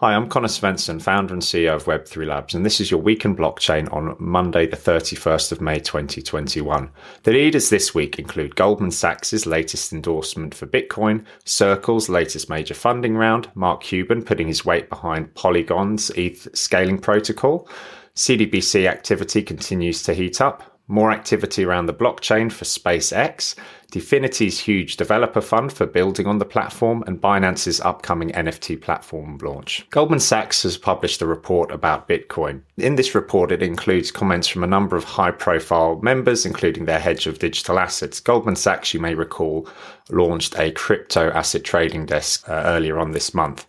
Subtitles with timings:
[0.00, 3.24] Hi, I'm Connor Svensson, founder and CEO of Web3 Labs, and this is your week
[3.24, 6.88] in blockchain on Monday, the 31st of May 2021.
[7.24, 13.16] The leaders this week include Goldman Sachs' latest endorsement for Bitcoin, Circle's latest major funding
[13.16, 17.68] round, Mark Cuban putting his weight behind Polygon's ETH scaling protocol,
[18.14, 23.54] CDBC activity continues to heat up, more activity around the blockchain for SpaceX,
[23.92, 29.86] Dfinity's huge developer fund for building on the platform, and Binance's upcoming NFT platform launch.
[29.88, 32.60] Goldman Sachs has published a report about Bitcoin.
[32.76, 36.98] In this report, it includes comments from a number of high profile members, including their
[36.98, 38.20] head of digital assets.
[38.20, 39.66] Goldman Sachs, you may recall,
[40.10, 43.66] launched a crypto asset trading desk uh, earlier on this month.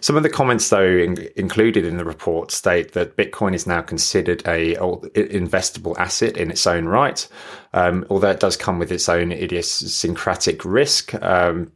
[0.00, 3.82] Some of the comments, though, in, included in the report state that Bitcoin is now
[3.82, 7.26] considered a investable asset in its own right,
[7.74, 11.14] um, although it does come with its own idiosyncratic risk.
[11.22, 11.72] Um,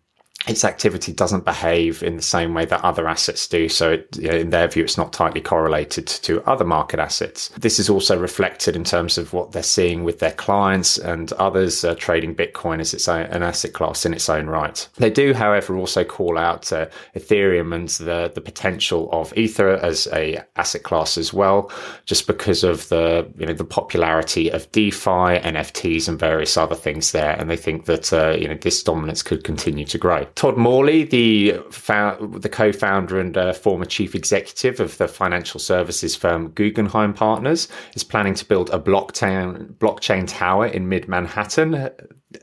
[0.47, 3.69] its activity doesn't behave in the same way that other assets do.
[3.69, 7.49] So, it, in their view, it's not tightly correlated to other market assets.
[7.59, 11.85] This is also reflected in terms of what they're seeing with their clients and others
[11.85, 14.87] uh, trading Bitcoin as its own, an asset class in its own right.
[14.97, 20.07] They do, however, also call out uh, Ethereum and the, the potential of Ether as
[20.13, 21.71] a asset class as well,
[22.05, 27.13] just because of the you know the popularity of DeFi, NFTs, and various other things
[27.13, 27.33] there.
[27.39, 30.27] And they think that uh, you know this dominance could continue to grow.
[30.35, 36.49] Todd Morley, the the co-founder and uh, former chief executive of the financial services firm
[36.51, 41.91] Guggenheim Partners, is planning to build a blockchain blockchain tower in mid Manhattan.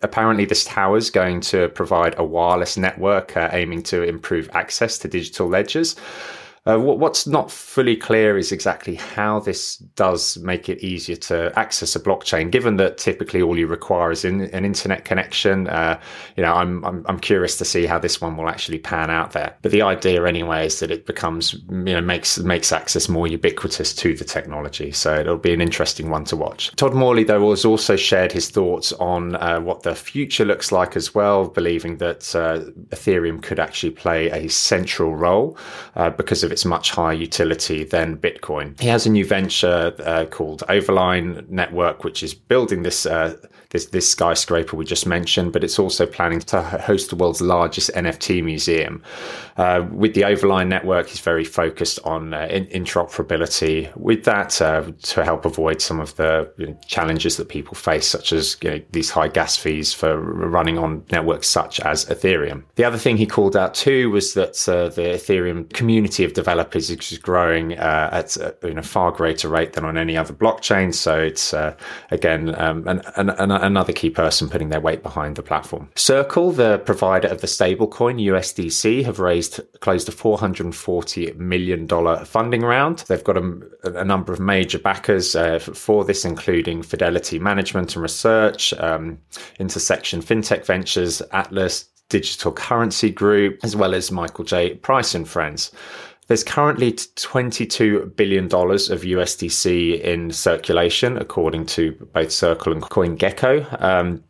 [0.01, 4.97] Apparently, this tower is going to provide a wireless network uh, aiming to improve access
[4.99, 5.97] to digital ledgers.
[6.67, 11.95] Uh, what's not fully clear is exactly how this does make it easier to access
[11.95, 15.67] a blockchain, given that typically all you require is in, an internet connection.
[15.67, 15.99] Uh,
[16.35, 19.31] you know, I'm, I'm, I'm curious to see how this one will actually pan out
[19.31, 19.57] there.
[19.63, 23.95] But the idea, anyway, is that it becomes you know makes makes access more ubiquitous
[23.95, 24.91] to the technology.
[24.91, 26.75] So it'll be an interesting one to watch.
[26.75, 30.95] Todd Morley, though, has also shared his thoughts on uh, what the future looks like
[30.95, 32.59] as well, believing that uh,
[32.89, 35.57] Ethereum could actually play a central role
[35.95, 38.79] uh, because of of its much higher utility than Bitcoin.
[38.79, 43.37] He has a new venture uh, called Overline Network, which is building this uh,
[43.71, 47.89] this this skyscraper we just mentioned, but it's also planning to host the world's largest
[47.93, 49.01] NFT museum.
[49.57, 53.95] Uh, with the Overline network, he's very focused on uh, in- interoperability.
[53.95, 58.07] With that, uh, to help avoid some of the you know, challenges that people face,
[58.07, 62.63] such as you know, these high gas fees for running on networks such as Ethereum.
[62.75, 66.89] The other thing he called out too was that uh, the Ethereum community of developers
[66.89, 70.93] is growing uh, at a you know, far greater rate than on any other blockchain.
[70.93, 71.75] So it's uh,
[72.09, 75.89] again um, an, an, an another key person putting their weight behind the platform.
[75.95, 81.87] Circle, the provider of the stablecoin USDC, have raised close to $440 million
[82.25, 82.99] funding round.
[83.07, 88.03] They've got a, a number of major backers uh, for this, including Fidelity Management and
[88.03, 89.19] Research, um,
[89.59, 94.75] Intersection FinTech Ventures, Atlas, Digital Currency Group, as well as Michael J.
[94.75, 95.71] Price and Friends.
[96.27, 103.81] There's currently $22 billion of USDC in circulation, according to both Circle and CoinGecko.
[103.81, 104.23] Um,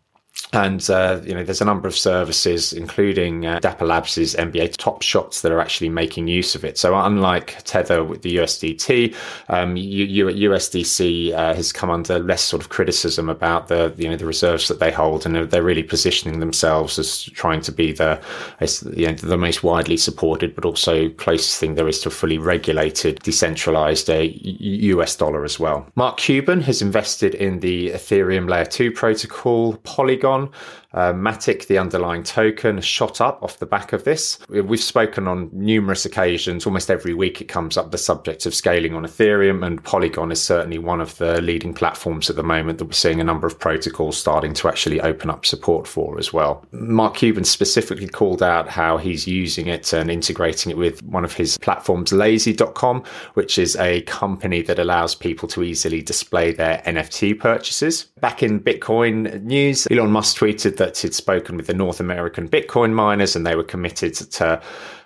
[0.53, 5.01] and uh, you know, there's a number of services, including uh, Dapper Labs' NBA Top
[5.01, 6.77] Shots, that are actually making use of it.
[6.77, 9.15] So unlike Tether with the USDT,
[9.49, 14.17] um, U- USDC uh, has come under less sort of criticism about the you know
[14.17, 18.19] the reserves that they hold, and they're really positioning themselves as trying to be the
[18.95, 22.37] you know, the most widely supported, but also closest thing there is to a fully
[22.37, 25.87] regulated, decentralized US dollar as well.
[25.95, 30.49] Mark Cuban has invested in the Ethereum Layer Two protocol, Polygon on.
[30.93, 34.39] Uh, Matic, the underlying token, shot up off the back of this.
[34.49, 38.93] We've spoken on numerous occasions, almost every week it comes up the subject of scaling
[38.93, 42.85] on Ethereum, and Polygon is certainly one of the leading platforms at the moment that
[42.85, 46.65] we're seeing a number of protocols starting to actually open up support for as well.
[46.71, 51.33] Mark Cuban specifically called out how he's using it and integrating it with one of
[51.33, 53.03] his platforms, lazy.com,
[53.35, 58.05] which is a company that allows people to easily display their NFT purchases.
[58.19, 62.93] Back in Bitcoin news, Elon Musk tweeted that he'd spoken with the North American Bitcoin
[62.93, 64.61] miners and they were committed to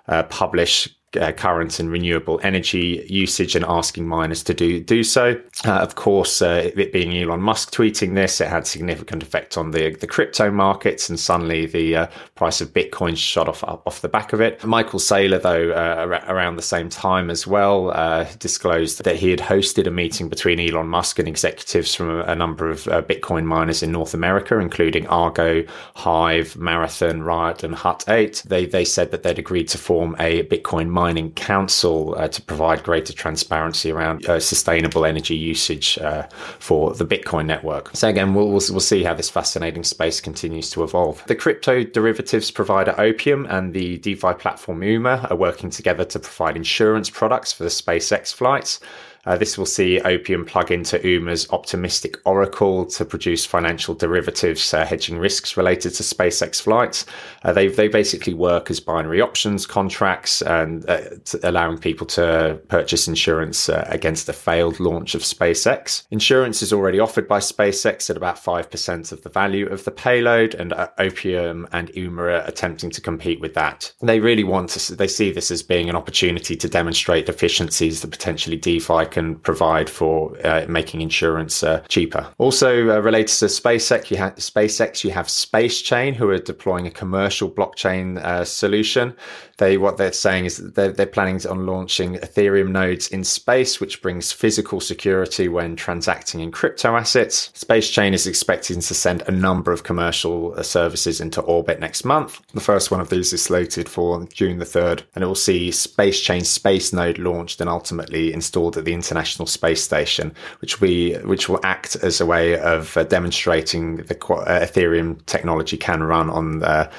[0.07, 5.39] uh, publish uh, current and renewable energy usage and asking miners to do do so.
[5.65, 9.71] Uh, of course, uh, it being Elon Musk tweeting this, it had significant effect on
[9.71, 14.09] the the crypto markets, and suddenly the uh, price of Bitcoin shot off off the
[14.09, 14.63] back of it.
[14.63, 19.39] Michael Saylor, though, uh, around the same time as well, uh, disclosed that he had
[19.39, 23.83] hosted a meeting between Elon Musk and executives from a, a number of Bitcoin miners
[23.83, 25.63] in North America, including Argo,
[25.95, 28.43] Hive, Marathon, Riot, and Hut 8.
[28.45, 32.81] They they said that they'd agreed to form a Bitcoin Mining Council uh, to provide
[32.81, 36.23] greater transparency around uh, sustainable energy usage uh,
[36.57, 37.91] for the Bitcoin network.
[37.93, 41.23] So again, we'll, we'll, we'll see how this fascinating space continues to evolve.
[41.27, 46.55] The crypto derivatives provider Opium and the DeFi platform Uma are working together to provide
[46.57, 48.79] insurance products for the SpaceX flights.
[49.25, 54.85] Uh, this will see Opium plug into UMA's optimistic Oracle to produce financial derivatives uh,
[54.85, 57.05] hedging risks related to SpaceX flights.
[57.43, 61.01] Uh, they, they basically work as binary options contracts and uh,
[61.43, 66.03] allowing people to purchase insurance uh, against a failed launch of SpaceX.
[66.11, 70.53] Insurance is already offered by SpaceX at about 5% of the value of the payload,
[70.55, 73.91] and uh, Opium and UMA are attempting to compete with that.
[74.01, 78.11] They really want to, they see this as being an opportunity to demonstrate efficiencies that
[78.11, 82.27] potentially DeFi can provide for uh, making insurance uh, cheaper.
[82.37, 86.91] Also uh, related to SpaceX, you have SpaceX, you have SpaceChain, who are deploying a
[86.91, 89.15] commercial blockchain uh, solution.
[89.57, 93.79] They what they're saying is that they're, they're planning on launching Ethereum nodes in space,
[93.79, 97.51] which brings physical security when transacting in crypto assets.
[97.55, 102.41] SpaceChain is expecting to send a number of commercial uh, services into orbit next month.
[102.53, 105.69] The first one of these is slated for June the 3rd, and it will see
[105.69, 111.47] SpaceChain Space Node launched and ultimately installed at the International Space Station, which we which
[111.47, 116.59] will act as a way of uh, demonstrating the uh, Ethereum technology can run on
[116.59, 116.89] the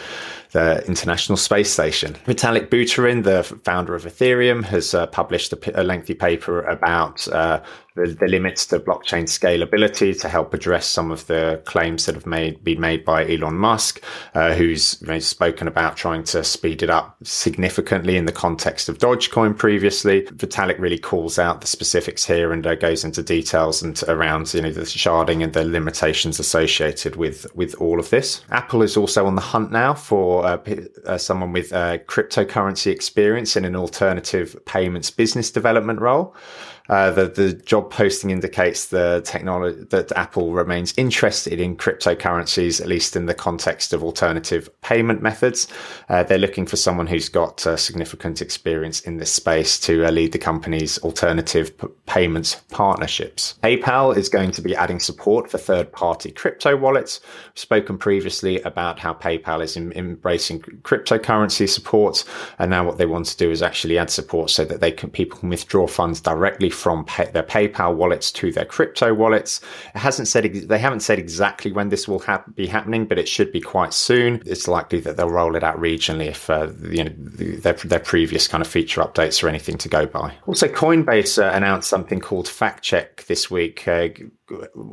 [0.53, 2.15] the International Space Station.
[2.27, 7.61] Vitalik Buterin, the founder of Ethereum, has uh, published a, a, lengthy paper about uh,
[7.97, 12.27] the, the, limits to blockchain scalability to help address some of the claims that have
[12.27, 14.03] made been made by Elon Musk,
[14.35, 18.89] uh, who's you know, spoken about trying to speed it up significantly in the context
[18.89, 20.23] of Dogecoin previously.
[20.23, 24.61] Vitalik really calls out the specifics here and uh, goes into details and around you
[24.61, 28.43] know the sharding and the limitations associated with with all of this.
[28.51, 30.59] Apple is also on the hunt now for uh,
[31.07, 36.35] uh someone with uh, cryptocurrency experience in an alternative payments business development role.
[36.89, 42.87] Uh, the, the job posting indicates the technology that Apple remains interested in cryptocurrencies, at
[42.87, 45.67] least in the context of alternative payment methods.
[46.09, 50.33] Uh, they're looking for someone who's got uh, significant experience in this space to lead
[50.33, 53.59] the company's alternative p- payments partnerships.
[53.63, 57.21] PayPal is going to be adding support for third party crypto wallets.
[57.49, 59.93] We've spoken previously about how PayPal is in,
[60.27, 62.25] embracing cryptocurrency support.
[62.59, 65.11] And now what they want to do is actually add support so that they can,
[65.11, 69.61] people can withdraw funds directly from pay, their PayPal wallets to their crypto wallets.
[69.95, 72.23] It hasn't said they haven't said exactly when this will
[72.55, 74.43] be happening, but it should be quite soon.
[74.47, 78.49] It's likely that they'll roll it out regionally if uh, you know their, their previous
[78.49, 80.35] kind of feature updates or anything to go by.
[80.47, 83.87] Also, Coinbase uh, announced something called Fact Check this week.
[83.87, 84.09] Uh,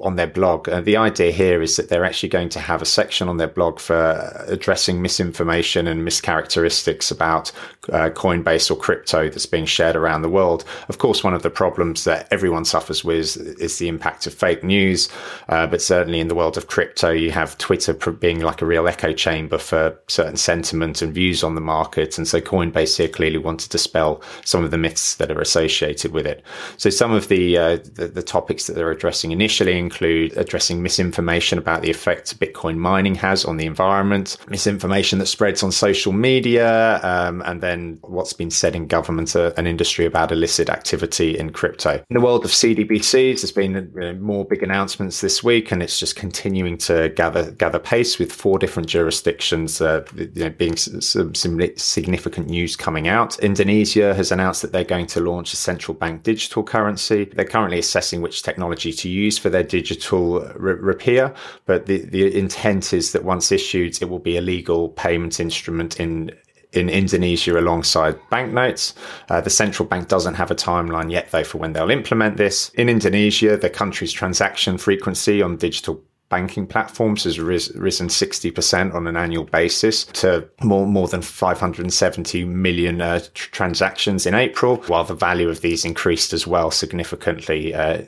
[0.01, 0.67] on their blog.
[0.67, 3.47] Uh, the idea here is that they're actually going to have a section on their
[3.47, 7.51] blog for addressing misinformation and mischaracteristics about
[7.89, 10.65] uh, Coinbase or crypto that's being shared around the world.
[10.89, 14.63] Of course, one of the problems that everyone suffers with is the impact of fake
[14.63, 15.09] news.
[15.49, 18.87] Uh, but certainly in the world of crypto, you have Twitter being like a real
[18.87, 22.17] echo chamber for certain sentiment and views on the market.
[22.17, 26.11] And so Coinbase here clearly want to dispel some of the myths that are associated
[26.11, 26.43] with it.
[26.77, 30.81] So some of the, uh, the, the topics that they're addressing in initially include addressing
[30.81, 36.13] misinformation about the effect Bitcoin mining has on the environment, misinformation that spreads on social
[36.13, 41.37] media, um, and then what's been said in government uh, and industry about illicit activity
[41.37, 42.01] in crypto.
[42.09, 46.15] In the world of CDBCs, there's been more big announcements this week, and it's just
[46.15, 52.47] continuing to gather gather pace with four different jurisdictions uh, you know, being some significant
[52.47, 53.37] news coming out.
[53.39, 57.25] Indonesia has announced that they're going to launch a central bank digital currency.
[57.25, 61.35] They're currently assessing which technology to use for their digital rupiah,
[61.65, 65.99] but the, the intent is that once issued, it will be a legal payment instrument
[65.99, 66.31] in
[66.73, 68.95] in Indonesia alongside banknotes.
[69.29, 72.69] Uh, the central bank doesn't have a timeline yet, though, for when they'll implement this.
[72.69, 76.01] In Indonesia, the country's transaction frequency on digital
[76.33, 82.43] banking platforms has ris- risen 60% on an annual basis to more, more than 570
[82.45, 87.71] million uh, tr- transactions in April, while the value of these increased as well significantly
[87.71, 88.01] uh,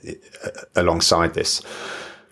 [0.75, 1.61] alongside this.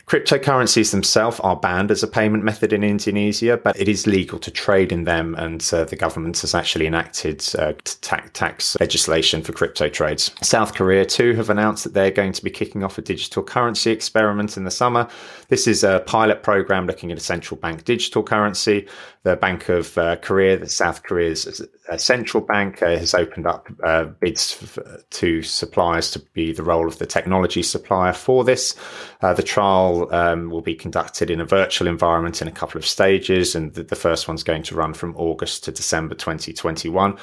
[0.05, 4.51] Cryptocurrencies themselves are banned as a payment method in Indonesia, but it is legal to
[4.51, 9.53] trade in them, and uh, the government has actually enacted uh, ta- tax legislation for
[9.53, 10.31] crypto trades.
[10.41, 13.91] South Korea, too, have announced that they're going to be kicking off a digital currency
[13.91, 15.07] experiment in the summer.
[15.47, 18.87] This is a pilot program looking at a central bank digital currency.
[19.23, 23.69] The Bank of uh, Korea, the South Korea's uh, central bank, uh, has opened up
[23.81, 24.77] uh, bids
[25.11, 28.75] to suppliers to be the role of the technology supplier for this.
[29.21, 33.55] the trial um, will be conducted in a virtual environment in a couple of stages,
[33.55, 37.17] and the, the first one's going to run from August to December 2021.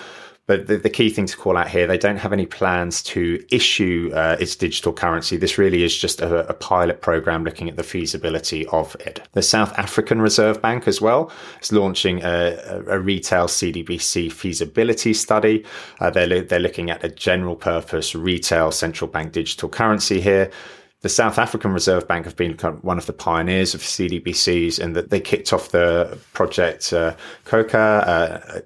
[0.50, 3.40] But the, the, key thing to call out here, they don't have any plans to
[3.52, 5.36] issue uh, its digital currency.
[5.36, 9.22] This really is just a, a, pilot program looking at the feasibility of it.
[9.30, 11.30] The South African Reserve Bank as well
[11.62, 15.64] is launching a, a retail CDBC feasibility study.
[16.00, 20.50] Uh, they're, they're looking at a general purpose retail central bank digital currency here
[21.02, 24.78] the South African Reserve Bank have been kind of one of the pioneers of CDBCs,
[24.78, 27.14] and that they kicked off the project uh,
[27.46, 28.06] Khokha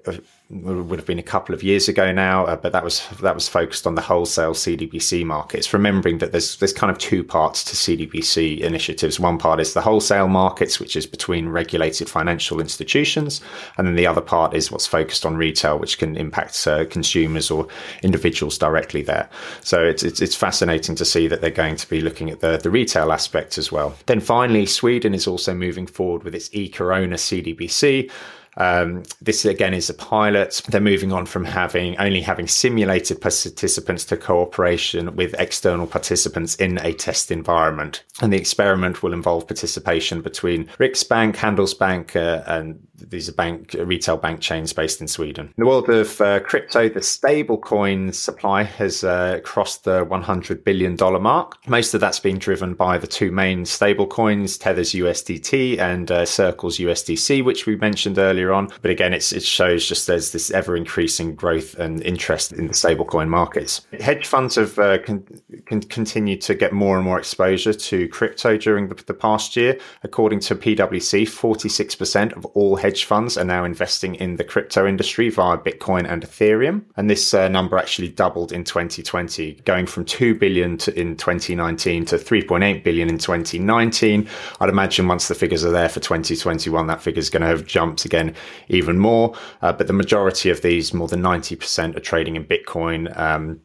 [0.07, 0.17] uh,
[0.49, 3.49] would have been a couple of years ago now, uh, but that was that was
[3.49, 5.73] focused on the wholesale CDBC markets.
[5.73, 9.19] Remembering that there's there's kind of two parts to CDBC initiatives.
[9.19, 13.41] One part is the wholesale markets, which is between regulated financial institutions,
[13.77, 17.49] and then the other part is what's focused on retail, which can impact uh, consumers
[17.49, 17.67] or
[18.03, 19.27] individuals directly there.
[19.61, 22.57] So it's, it's it's fascinating to see that they're going to be looking at the
[22.57, 23.95] the retail aspect as well.
[24.05, 28.11] Then finally, Sweden is also moving forward with its e-krona CDBC.
[28.57, 30.61] Um, this again is a pilot.
[30.67, 36.79] They're moving on from having only having simulated participants to cooperation with external participants in
[36.79, 38.03] a test environment.
[38.21, 44.17] And the experiment will involve participation between Riksbank, Handelsbank, uh, and these are bank retail
[44.17, 45.47] bank chains based in Sweden.
[45.47, 50.95] In the world of uh, crypto, the stablecoin supply has uh, crossed the 100 billion
[50.95, 51.57] dollar mark.
[51.67, 56.77] Most of that's been driven by the two main stablecoins, Tether's USDT and uh, Circle's
[56.77, 58.69] USDC, which we mentioned earlier on.
[58.81, 63.27] But again, it shows just there's this ever increasing growth and interest in the stablecoin
[63.27, 63.85] markets.
[63.99, 65.25] Hedge funds have uh, con-
[65.65, 69.77] con- continued to get more and more exposure to crypto during the, the past year.
[70.03, 75.29] According to PwC, 46% of all hedge funds are now investing in the crypto industry
[75.29, 76.83] via Bitcoin and Ethereum.
[76.97, 82.05] And this uh, number actually doubled in 2020, going from 2 billion to, in 2019
[82.05, 84.27] to 3.8 billion in 2019.
[84.59, 87.65] I'd imagine once the figures are there for 2021, that figure is going to have
[87.65, 88.34] jumped again
[88.69, 89.35] even more.
[89.61, 93.17] Uh, but the majority of these, more than 90%, are trading in Bitcoin.
[93.17, 93.61] Um,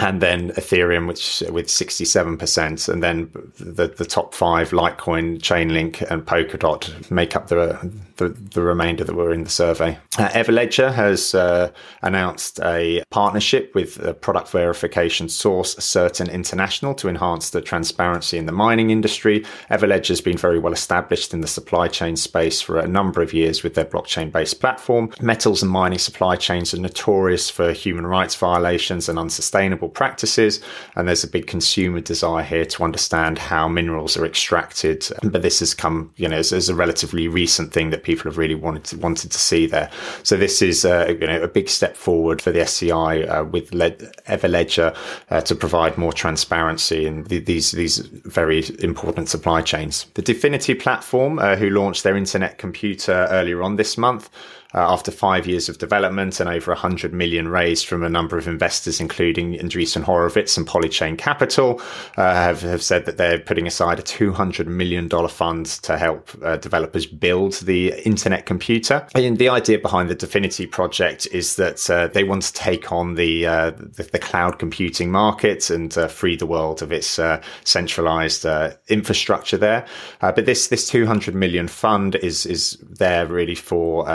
[0.00, 6.24] and then Ethereum, which with 67%, and then the, the top five, Litecoin, Chainlink, and
[6.24, 7.78] Polkadot make up the,
[8.16, 9.98] the, the remainder that were in the survey.
[10.18, 17.08] Uh, Everledger has uh, announced a partnership with a product verification source, Certain International, to
[17.08, 19.44] enhance the transparency in the mining industry.
[19.70, 23.34] Everledger has been very well established in the supply chain space for a number of
[23.34, 25.12] years with their blockchain based platform.
[25.20, 30.60] Metals and mining supply chains are notorious for human rights violations and unsustainable practices.
[30.96, 35.06] And there's a big consumer desire here to understand how minerals are extracted.
[35.22, 38.38] But this has come, you know, as, as a relatively recent thing that people have
[38.38, 39.90] really wanted to, wanted to see there.
[40.22, 43.72] So this is, uh, you know, a big step forward for the SCI uh, with
[43.74, 44.96] Le- Everledger
[45.30, 50.06] uh, to provide more transparency in the, these these very important supply chains.
[50.14, 54.30] The Dfinity platform, uh, who launched their internet computer earlier on this month
[54.74, 58.46] uh, after five years of development and over 100 million raised from a number of
[58.46, 61.80] investors, including Andreessen Horowitz and Polychain Capital,
[62.16, 66.56] uh, have, have said that they're putting aside a $200 million fund to help uh,
[66.56, 69.06] developers build the internet computer.
[69.14, 73.14] And the idea behind the Dfinity project is that uh, they want to take on
[73.14, 77.18] the, uh, the, the, cloud computing market and uh, free the world of its
[77.64, 78.46] centralized
[78.88, 79.86] infrastructure there.
[80.20, 84.06] but this, this 200 million fund is, is there really for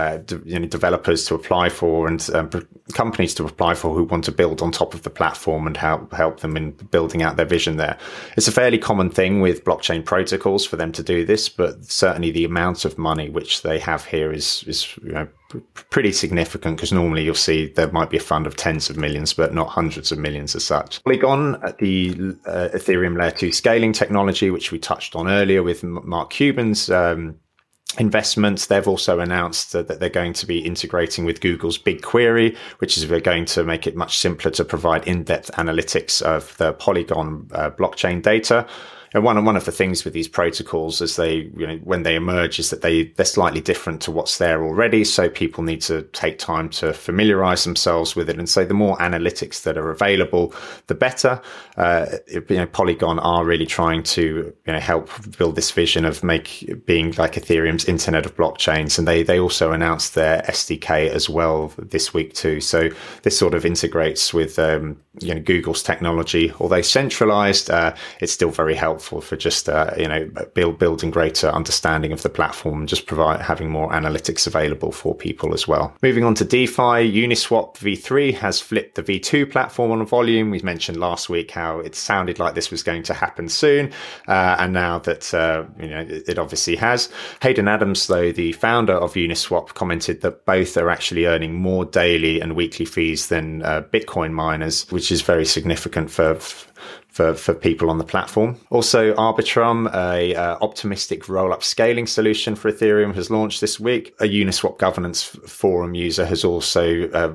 [0.45, 2.49] you know, developers to apply for and um,
[2.93, 6.13] companies to apply for who want to build on top of the platform and help
[6.13, 7.97] help them in building out their vision there.
[8.37, 12.29] It's a fairly common thing with blockchain protocols for them to do this, but certainly
[12.29, 15.27] the amount of money which they have here is is you know,
[15.89, 19.33] pretty significant because normally you'll see there might be a fund of tens of millions,
[19.33, 21.03] but not hundreds of millions as such.
[21.05, 26.29] Polygon, the uh, Ethereum layer two scaling technology, which we touched on earlier with Mark
[26.29, 27.39] Cuban's um,
[27.97, 28.67] investments.
[28.67, 33.45] They've also announced that they're going to be integrating with Google's BigQuery, which is going
[33.45, 38.67] to make it much simpler to provide in-depth analytics of the Polygon uh, blockchain data.
[39.15, 42.15] And one one of the things with these protocols as they you know when they
[42.15, 45.05] emerge is that they they're slightly different to what's there already.
[45.05, 48.37] So people need to take time to familiarize themselves with it.
[48.37, 50.53] And so the more analytics that are available,
[50.87, 51.41] the better.
[51.77, 56.21] Uh, you know, Polygon are really trying to you know help build this vision of
[56.21, 58.97] make being like Ethereum's Internet of Blockchains.
[58.97, 62.61] And they they also announced their SDK as well this week too.
[62.61, 62.89] So
[63.23, 68.51] this sort of integrates with um, you know Google's technology, although centralized, uh, it's still
[68.51, 72.89] very helpful for just uh, you know build building greater understanding of the platform and
[72.89, 75.95] just provide having more analytics available for people as well.
[76.01, 80.51] Moving on to DeFi, Uniswap v3 has flipped the v2 platform on volume.
[80.51, 83.91] We mentioned last week how it sounded like this was going to happen soon,
[84.27, 87.09] uh, and now that uh, you know it, it obviously has.
[87.41, 92.39] Hayden Adams, though the founder of Uniswap, commented that both are actually earning more daily
[92.41, 96.37] and weekly fees than uh, Bitcoin miners, which is very significant for
[97.15, 98.57] for, for people on the platform.
[98.71, 104.13] Also, Arbitrum, a uh, optimistic roll-up scaling solution for Ethereum, has launched this week.
[104.19, 107.33] A Uniswap governance forum user has also uh,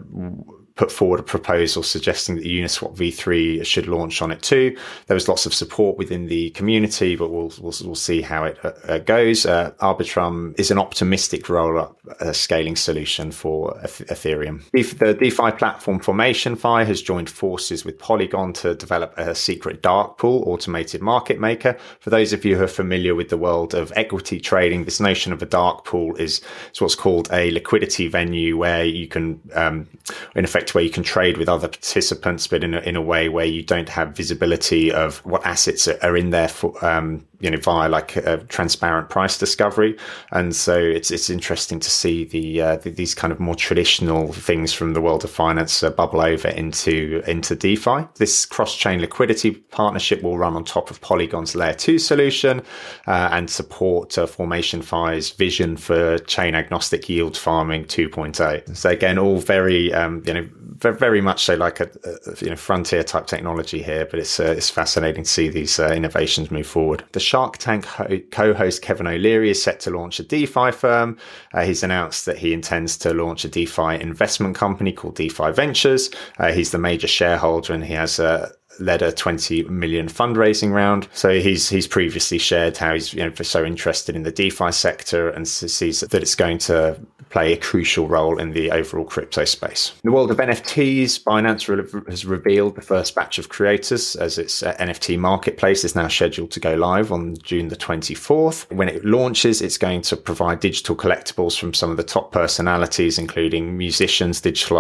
[0.80, 4.74] put forward a proposal suggesting that Uniswap v3 should launch on it too.
[5.08, 8.58] There was lots of support within the community, but we'll we'll, we'll see how it
[8.64, 9.44] uh, goes.
[9.44, 14.64] Uh, Arbitrum is an optimistic roll-up uh, scaling solution for Ethereum.
[14.72, 20.16] The DeFi platform Formation Fi has joined forces with Polygon to develop a secret dark
[20.16, 21.76] pool automated market maker.
[21.98, 25.34] For those of you who are familiar with the world of equity trading, this notion
[25.34, 26.40] of a dark pool is,
[26.72, 29.86] is what's called a liquidity venue where you can, um,
[30.34, 33.28] in effect, where you can trade with other participants, but in a, in a way
[33.28, 37.56] where you don't have visibility of what assets are, in there for, um, you know,
[37.56, 39.96] via like a transparent price discovery.
[40.32, 44.32] And so it's, it's interesting to see the, uh, the these kind of more traditional
[44.32, 48.06] things from the world of finance uh, bubble over into, into DeFi.
[48.16, 52.60] This cross chain liquidity partnership will run on top of Polygon's layer two solution,
[53.06, 58.76] uh, and support uh, Formation Fi's vision for chain agnostic yield farming 2.0.
[58.76, 62.56] So again, all very, um, you know, very much so like a, a, you know
[62.56, 66.66] frontier type technology here, but it's uh, it's fascinating to see these uh, innovations move
[66.66, 67.04] forward.
[67.12, 71.18] The Shark Tank ho- co-host Kevin O'Leary is set to launch a DeFi firm.
[71.52, 76.10] Uh, he's announced that he intends to launch a DeFi investment company called DeFi Ventures.
[76.38, 81.08] Uh, he's the major shareholder and he has a led a 20 million fundraising round.
[81.12, 85.28] So he's he's previously shared how he's you know so interested in the DeFi sector
[85.30, 86.98] and sees that it's going to
[87.30, 89.92] play a crucial role in the overall crypto space.
[90.04, 94.62] In the world of NFTs, Binance has revealed the first batch of creators as its
[94.62, 98.70] uh, NFT marketplace is now scheduled to go live on June the 24th.
[98.74, 103.18] When it launches, it's going to provide digital collectibles from some of the top personalities,
[103.18, 104.78] including musicians, digital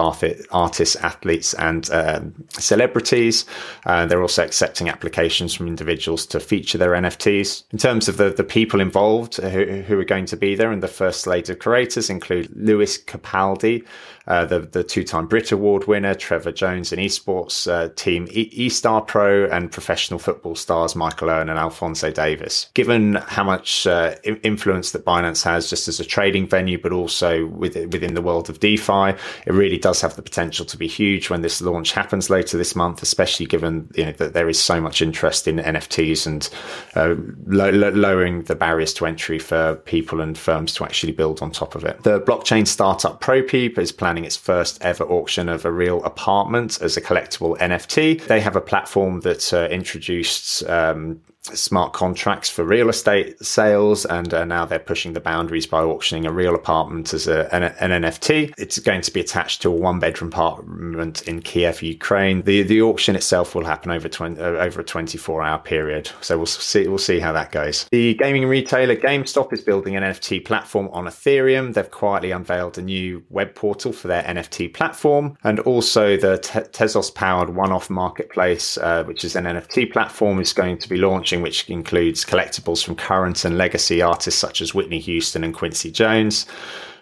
[0.50, 3.46] artists, athletes, and um, celebrities.
[3.86, 7.64] Uh, they're also accepting applications from individuals to feature their NFTs.
[7.70, 10.82] In terms of the, the people involved who, who are going to be there, and
[10.82, 13.84] the first slate of creators include Lewis Capaldi,
[14.26, 18.68] uh, the, the two time Brit Award winner, Trevor Jones, and esports uh, team e-
[18.68, 22.68] Star Pro, and professional football stars Michael Owen and Alphonso Davies.
[22.74, 27.46] Given how much uh, influence that Binance has just as a trading venue, but also
[27.46, 29.10] with, within the world of DeFi,
[29.46, 32.76] it really does have the potential to be huge when this launch happens later this
[32.76, 36.48] month, especially given you know, that there is so much interest in NFTs and
[36.94, 37.14] uh,
[37.46, 41.50] lo- lo- lowering the barriers to entry for people and firms to actually build on
[41.50, 42.02] top of it.
[42.02, 46.96] The blockchain startup Propy is planning its first ever auction of a real apartment as
[46.96, 48.26] a collectible NFT.
[48.26, 54.32] They have a platform that uh, introduced um, smart contracts for real estate sales, and
[54.34, 58.02] uh, now they're pushing the boundaries by auctioning a real apartment as a, an, an,
[58.02, 58.52] NFT.
[58.58, 62.42] It's going to be attached to a one-bedroom apartment in Kiev, Ukraine.
[62.42, 66.46] The the auction itself will happen over 20, uh, over a 24-hour period, so we'll
[66.46, 67.86] see we'll see how that goes.
[67.90, 71.72] The gaming retailer GameStop is building an NFT platform on Ethereum.
[71.72, 76.60] They've quietly unveiled a new web portal for their NFT platform, and also the Te-
[76.60, 81.42] Tezos-powered OneOf marketplace, uh, which is an NFT platform, is going to be launched launching,
[81.42, 86.46] which includes collectibles from current and legacy artists such as Whitney Houston and Quincy Jones.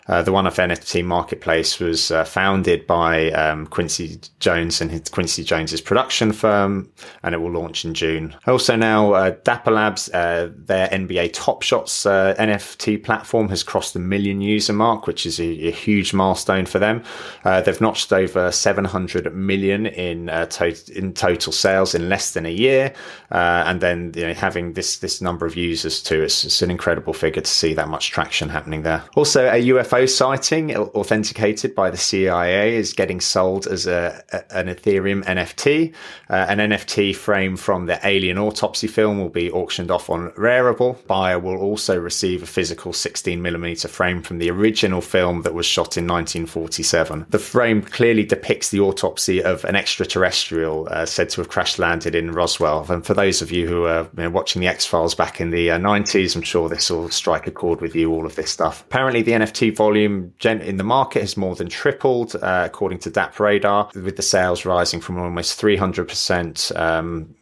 [0.09, 5.45] Uh, the OneOf NFT marketplace was uh, founded by um, Quincy Jones and his, Quincy
[5.45, 6.91] Jones's production firm,
[7.23, 8.35] and it will launch in June.
[8.47, 13.93] Also now, uh, Dapper Labs, uh, their NBA Top Shots uh, NFT platform has crossed
[13.93, 17.03] the million user mark, which is a, a huge milestone for them.
[17.45, 22.95] They've notched over 700 million in to- in total sales in less than a year,
[23.31, 27.13] and then you know, having this this number of users too, it's, it's an incredible
[27.13, 29.03] figure to see that much traction happening there.
[29.17, 34.57] Also, a UFO UFO sighting authenticated by the CIA is getting sold as a, a
[34.57, 35.93] an Ethereum NFT.
[36.31, 41.05] Uh, an NFT frame from the Alien Autopsy film will be auctioned off on Rarible.
[41.07, 45.97] Buyer will also receive a physical 16mm frame from the original film that was shot
[45.97, 47.27] in 1947.
[47.31, 52.15] The frame clearly depicts the autopsy of an extraterrestrial uh, said to have crash landed
[52.15, 52.87] in Roswell.
[52.91, 55.51] And for those of you who are you know, watching the X Files back in
[55.51, 58.51] the uh, 90s, I'm sure this will strike a chord with you, all of this
[58.51, 58.83] stuff.
[58.83, 62.99] Apparently, the NFT volume volume gen- in the market has more than tripled, uh, according
[62.99, 67.35] to DappRadar, with the sales rising from almost 300% um,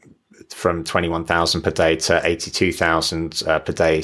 [0.51, 4.03] from 21,000 per day to 82,000 uh, per day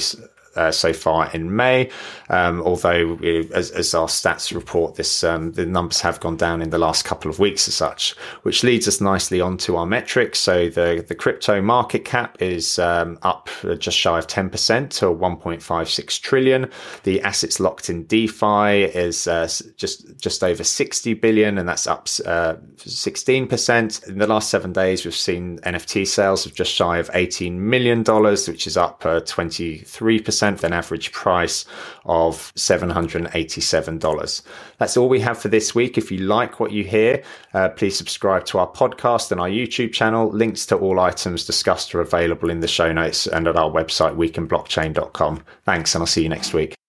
[0.55, 1.89] uh, so far in May.
[2.29, 3.15] Um, although,
[3.53, 7.05] as, as, our stats report, this um, the numbers have gone down in the last
[7.05, 10.39] couple of weeks as such, which leads us nicely onto our metrics.
[10.39, 15.05] So the the crypto market cap is um, up just shy of ten percent to
[15.05, 16.69] 1.56 trillion.
[17.03, 22.07] The assets locked in DeFi is uh, just just over 60 billion, and that's up
[22.25, 24.01] uh, 16 percent.
[24.07, 28.03] In the last seven days, we've seen NFT sales of just shy of 18 million
[28.03, 31.65] dollars, which is up uh, 23 percent an average price
[32.05, 34.41] of $787.
[34.77, 35.97] That's all we have for this week.
[35.97, 39.93] If you like what you hear, uh, please subscribe to our podcast and our YouTube
[39.93, 40.29] channel.
[40.29, 44.15] Links to all items discussed are available in the show notes and at our website,
[44.15, 45.43] weekinblockchain.com.
[45.65, 46.82] Thanks, and I'll see you next week.